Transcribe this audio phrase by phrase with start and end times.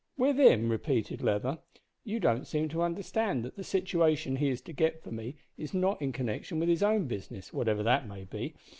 [0.19, 1.59] "`With him!'" repeated Leather;
[2.03, 5.75] "you don't seem to understand that the situation he is to get for me is
[5.75, 8.55] not in connection with his own business, whatever that may be.